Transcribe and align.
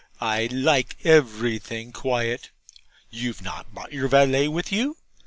I 0.19 0.47
like 0.51 0.95
everything 1.03 1.91
quiet. 1.91 2.49
You've 3.11 3.43
not 3.43 3.71
brought 3.71 3.93
your 3.93 4.07
valet 4.07 4.47
with 4.47 4.71
you? 4.71 4.97